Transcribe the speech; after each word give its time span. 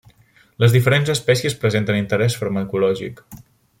Les 0.63 0.71
diferents 0.75 1.11
espècies 1.15 1.57
presenten 1.65 1.99
interès 1.99 2.39
farmacològic. 2.41 3.23